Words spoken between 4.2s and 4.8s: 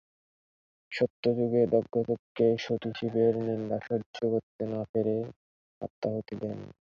করতে